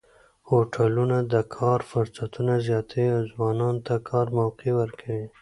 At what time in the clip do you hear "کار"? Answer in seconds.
1.55-1.79